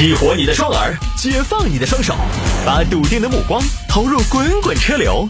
[0.00, 2.16] 激活你的双耳，解放你的双手，
[2.64, 5.28] 把笃定的目光投入滚滚车流。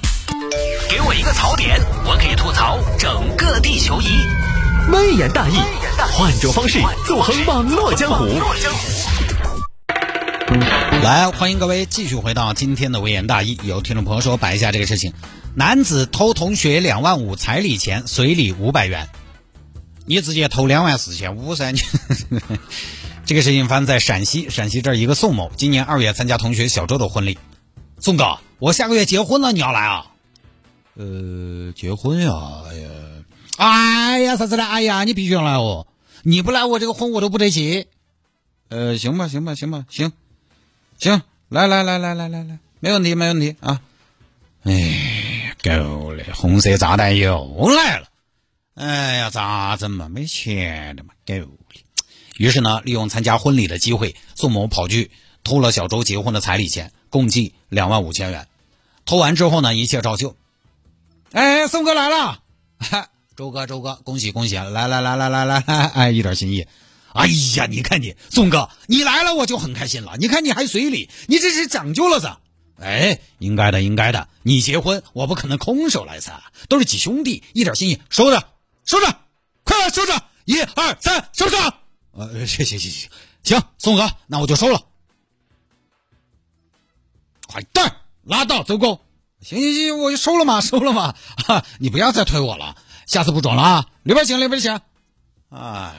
[0.89, 4.06] 给我一个槽点，我可以吐槽整个地球仪。
[4.93, 5.56] 微言大义，
[6.12, 8.27] 换种方式纵横网络江湖。
[11.02, 13.59] 来，欢迎各位继续回到今天的微言大义。
[13.64, 15.12] 有听众朋友说摆一下这个事情：
[15.57, 19.09] 男子偷同学两万五彩礼钱，随礼五百元。
[20.07, 21.73] 你直接偷两万四千五噻！
[21.73, 21.80] 你
[23.31, 27.38] 这个事情发在陕西，陕西这儿一个宋某，今年二月参加同学小周的婚礼。
[28.01, 30.07] 宋哥，我下个月结婚了，你要来啊？
[30.95, 32.33] 呃，结婚呀？
[32.69, 32.91] 哎呀，
[33.57, 34.65] 哎呀，啥子的？
[34.65, 35.87] 哎呀，你必须要来哦！
[36.24, 37.87] 你不来，我这个婚我都不得结。
[38.69, 40.10] 呃，行吧，行吧，行吧，行，
[40.99, 43.80] 行，来来来来来来来，没问题，没问题啊！
[44.65, 48.09] 哎，够了，红色炸弹又来了！
[48.74, 50.09] 哎呀，咋整嘛？
[50.09, 51.47] 没钱的嘛，够了。
[52.41, 55.11] 于是呢，利用参加婚礼的机会，宋某跑去
[55.45, 58.49] 偷了小周结婚的彩礼钱，共计两万五千元。
[59.05, 60.35] 偷完之后呢，一切照旧。
[61.32, 62.41] 哎，宋哥来了！
[63.37, 64.55] 周哥，周哥，恭喜恭喜！
[64.55, 66.66] 来来来来来来来，哎，一点心意。
[67.12, 70.16] 哎呀，你看你，宋哥，你来了我就很开心了。
[70.19, 72.38] 你看你还随礼，你这是讲究了噻。
[72.81, 74.28] 哎，应该的，应该的。
[74.44, 78.43] 你结婚，我不可能空手来噻，都是几兄弟，一点心意，收着。
[78.87, 79.15] 收着，
[79.62, 80.22] 快来收着！
[80.47, 81.79] 一二三，收着。
[82.12, 83.11] 呃， 行行行行
[83.43, 84.83] 行，宋哥，那我就收了。
[87.47, 89.00] 快点，拉倒，走狗。
[89.41, 91.15] 行行行，我就收了嘛，收了嘛。
[91.47, 93.87] 哈，你不要再推我了，下次不装了啊！
[94.03, 94.81] 里边请，里边请。
[95.49, 95.94] 哎，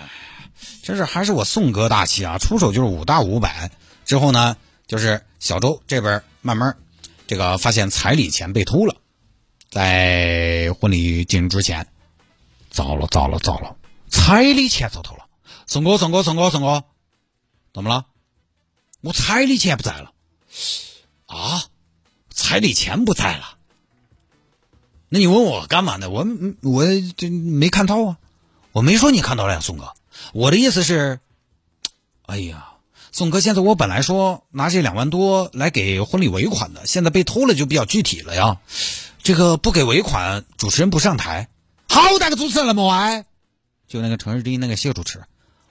[0.83, 2.37] 真是还是我宋哥大气啊！
[2.37, 3.71] 出手就是五大五百。
[4.05, 4.55] 之后呢，
[4.87, 6.77] 就是小周这边慢慢
[7.27, 8.95] 这个发现彩礼钱被偷了，
[9.69, 11.87] 在婚礼进行之前。
[12.69, 13.75] 糟了糟了糟了！
[14.07, 15.20] 彩礼钱遭偷了，
[15.67, 16.83] 宋哥宋哥宋哥宋哥，
[17.73, 18.05] 怎么了？
[19.01, 20.11] 我彩礼钱不在了。
[21.25, 21.63] 啊，
[22.29, 23.57] 彩礼钱不在了？
[25.09, 26.09] 那你问我干嘛呢？
[26.09, 26.25] 我
[26.61, 26.85] 我
[27.17, 28.17] 这没看到啊，
[28.71, 29.93] 我没说你看到了呀，宋哥。
[30.33, 31.19] 我的意思是，
[32.27, 32.73] 哎呀，
[33.11, 38.59] 宋哥，现在我本来说拿这两万多来给婚礼尾款的，现在被偷了就比较具体了呀。
[39.23, 41.49] 这个不给尾款，主持人不上台。
[41.89, 43.25] 好大个主持人那么歪，
[43.87, 45.23] 就那个陈日丁那个谢主持，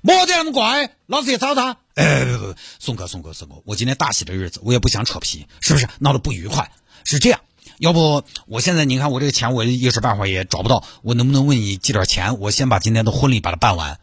[0.03, 1.77] 莫得那么怪，老子也找他。
[1.94, 6.71] 哎，不不，宋哥宋哥宋哥，我今天大喜的日子，我也不想扯皮，是不是闹得不愉快？
[7.05, 7.41] 是这样，
[7.78, 12.38] 要不我现在你看我这个钱，我一时半会儿也找不到，我能不能问你借点钱？
[12.38, 13.99] 我先把今天的婚礼把它办完。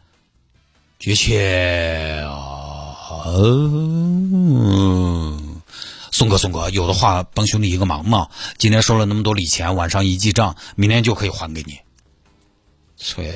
[0.98, 2.96] 的确啊，
[6.10, 8.28] 宋哥宋哥，有的话帮兄弟一个忙嘛。
[8.56, 11.78] 今天收了那么多礼钱，晚上一记账，明天就可以还给你。
[12.98, 13.32] 切，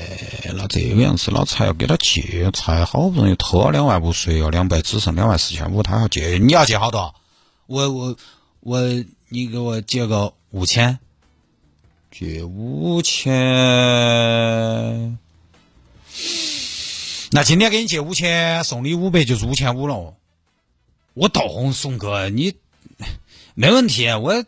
[0.57, 7.15] 那这个样子，老子还要给他借，才好不容易偷了两万五，税要两百，只剩两万四千五，他要借，你要借好多？
[7.67, 8.17] 我我
[8.61, 8.81] 我，
[9.29, 10.99] 你给我借个五千，
[12.11, 13.33] 借五千，
[17.31, 20.15] 那今天给你借五千，送你五百，就是五千五了。
[21.15, 22.55] 我懂，宋哥，你
[23.55, 24.45] 没问题，我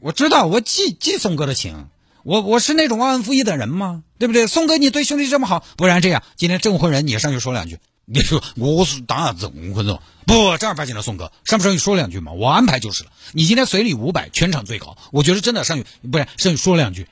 [0.00, 1.88] 我知道，我记记宋哥的情。
[2.22, 4.02] 我我是那种忘恩负义的人吗？
[4.18, 4.46] 对不对？
[4.46, 7.78] 宋哥，你对兄弟这么好，不然这样，今天证婚人你上去说两句。
[8.10, 12.32] 你说我是当然证婚人，不正儿八经的宋哥上不上去说两句嘛？
[12.32, 13.10] 我安排就是了。
[13.32, 17.06] 你今天随礼五百，全场最高，我觉得真的上去，不然上去说两句。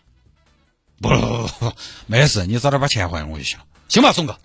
[0.98, 1.72] 不不不不，
[2.08, 4.38] 没事，你早点把钱还我就行了，行吧，宋哥。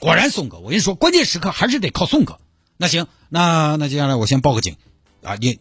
[0.00, 2.40] 果然，宋哥，我跟你说，关键时刻还是得靠宋哥。
[2.76, 4.76] 那行，那那接下来我先报个警
[5.22, 5.36] 啊！
[5.36, 5.60] 你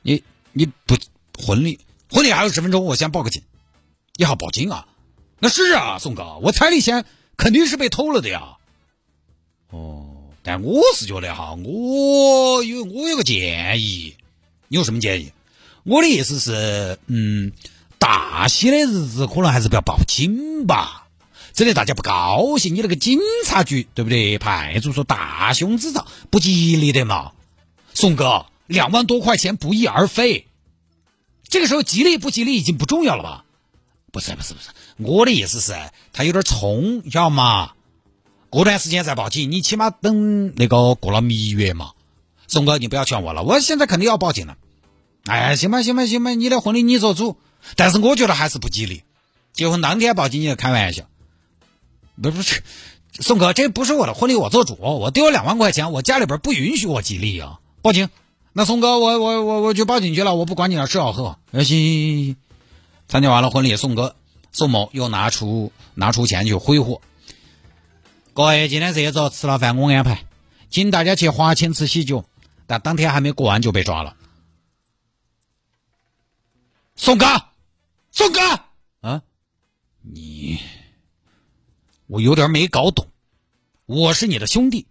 [0.00, 0.22] 你
[0.52, 0.96] 你不
[1.38, 1.80] 婚礼
[2.14, 3.42] 婚礼还有十分钟，我先报个警。
[4.14, 4.86] 你好，报警啊！
[5.40, 7.04] 那是啊，宋哥，我彩礼钱
[7.36, 8.54] 肯定是被偷了的呀。
[9.70, 10.06] 哦，
[10.44, 14.14] 但我是觉得哈，我有我有个建议，
[14.68, 15.32] 你有什么建议？
[15.82, 17.50] 我的意思是，嗯，
[17.98, 21.08] 大喜的日子可能还是不要报警吧，
[21.52, 24.38] 真的大家不高兴，你那个警察局对不对？
[24.38, 27.32] 派出所大凶之兆，不吉利的嘛。
[27.92, 30.46] 宋哥，两万多块钱不翼而飞，
[31.48, 33.44] 这个时候吉利不吉利已经不重要了吧？
[34.10, 34.68] 不是不是不是，
[34.98, 35.74] 我的意思是，
[36.12, 37.72] 他有点冲，晓得吗？
[38.48, 41.90] 过段时间再报警，你起码等那个过了蜜月嘛。
[42.46, 44.56] 宋哥，你不要劝我了，我现在肯定要报警了。
[45.24, 47.36] 哎，行吧行吧行吧，你的婚礼你做主，
[47.74, 49.02] 但是我觉得还是不吉利。
[49.52, 51.04] 结婚当天报警，你开玩笑？
[52.22, 52.62] 不不是，
[53.18, 57.58] 宋哥，这不是我的婚礼，我做主，我丢了两万块钱，我家里边不允许我吉利啊。
[57.82, 58.08] 报警，
[58.56, 61.40] 那宋哥，我我我我去报警去了，我不管你了，吃好喝好。
[61.50, 62.36] 行行行行。
[63.08, 64.14] 参加完了婚礼，宋哥
[64.52, 67.02] 宋某又拿出拿出钱去挥霍。
[68.32, 70.24] 各位，今天这一桌吃了饭我安排，
[70.70, 72.24] 请大家去华清池喜酒，
[72.68, 74.16] 但当天还没过完就被抓了。
[76.94, 77.26] 宋哥，
[78.12, 78.40] 宋哥，
[79.00, 79.20] 啊，
[80.00, 80.60] 你，
[82.06, 83.08] 我有点没搞懂，
[83.86, 84.86] 我是你的兄弟，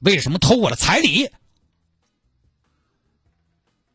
[0.00, 1.28] 为什么偷我的彩礼？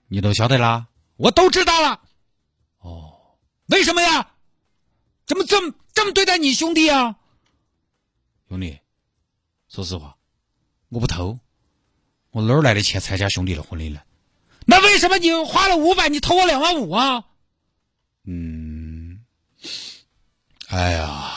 [0.07, 0.87] 你都晓得啦，
[1.17, 2.01] 我都知道了。
[2.79, 3.37] 哦，
[3.67, 4.31] 为什么呀？
[5.25, 7.17] 怎么这么这么对待你兄弟啊？
[8.47, 8.79] 兄弟，
[9.67, 10.15] 说实话，
[10.87, 11.37] 我不偷，
[12.31, 13.99] 我哪儿来的钱参加兄弟的婚礼呢？
[14.65, 17.25] 那为什么你花了五百，你偷我两万五啊？
[18.23, 19.25] 嗯，
[20.67, 21.33] 哎呀，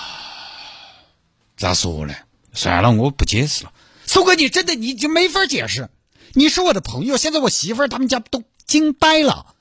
[1.56, 2.14] 咋说呢？
[2.52, 3.72] 算了，我不解释了。
[4.06, 5.88] 苏哥，你真的你就没法解释。
[6.34, 9.54] 你是我的朋友，现在我媳妇儿他们家都惊呆了，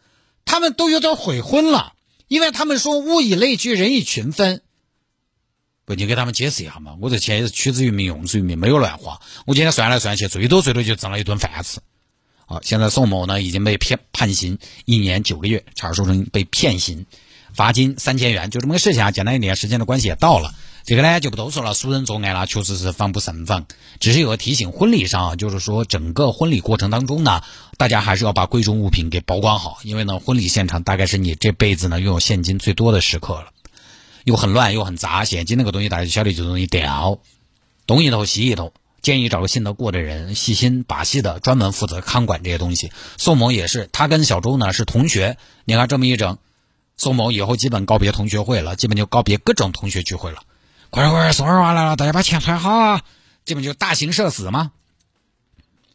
[0.45, 1.93] 他们都有点悔婚了，
[2.27, 4.61] 因为他们说物以类聚，人以群分。
[5.85, 6.95] 不，你给他们解释一下嘛？
[7.01, 9.19] 我这钱也是取之于民，用之于民，没有乱花。
[9.47, 11.79] 我今天算来算去，最多最多就挣了一顿饭吃。
[12.45, 17.07] 好，现在宋某呢已经被骗判刑一年九个月，查出成被骗刑，
[17.51, 19.09] 罚金三千元，就这么个事情啊。
[19.09, 20.53] 简单一点，时间的关系也到了，
[20.85, 21.73] 这个呢就不多说了。
[21.73, 23.65] 熟人作案了，确实是防不胜防。
[23.99, 27.41] 只是有个提醒，婚礼上啊就是说整个婚礼过程当中呢，
[27.77, 33.47] 大家还是要把贵重物品给保管好，因为呢婚礼现场大概是你这辈子呢拥有现金最多的时刻了，
[34.23, 37.19] 又很乱又很杂，现金那个东西大家晓得就容易掉，
[37.85, 38.73] 东一头西一头。
[39.01, 42.91] 建议找个信得过的人，细心把戏的，专门负责看管这些东西。
[43.17, 45.37] 宋某也是，他跟小周呢是同学。
[45.63, 46.37] 你看这么一整，
[46.97, 50.39] 宋某以后基本告别同学会了，基本就告别各种同学聚会了。
[50.91, 53.01] 快快快送，二娃来了，大家把钱揣好啊！
[53.45, 54.71] 这不就大型社死吗。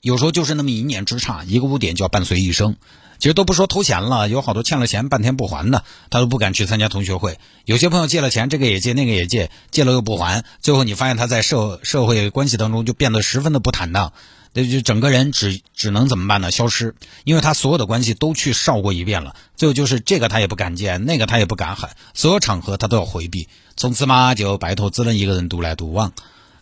[0.00, 2.76] 有时候就是那么一念之差，一个污点就要伴随一生。
[3.19, 7.38] 其实都不说偷钱了，有好多欠了钱半天不还的，他都不敢去参加同学会。
[7.64, 14.12] 有些朋友借了钱，这个也借，那个也借，借了又不还，最后你发现他在社社会关系当中就变得十分的不坦荡，
[14.54, 16.50] 那就整个人只只能怎么办呢？
[16.50, 19.34] 消失，因为他所有的关系都去绍过一遍了。
[19.56, 23.48] 最后就是这个他也不敢见，那个他也不敢喊，所有场合他都要回避。
[23.76, 26.12] 从此嘛，就拜托只能一个人独来独往。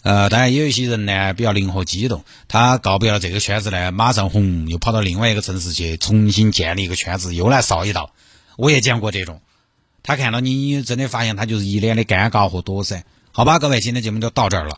[0.02, 8.12] 呃，当然也有一些人呢比较灵活机动，他告别了这个圈子呢，马上红又跑到另外一个城市去重新建立一个圈子，又来烧一道。
[8.56, 9.40] 我也见过这种，
[10.02, 13.04] 他看到你你真的发现他就是一脸的尴尬和躲闪。
[13.34, 14.70] 好吧，各位，今天节目就到这儿了。